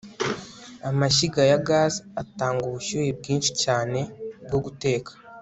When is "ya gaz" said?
1.51-1.93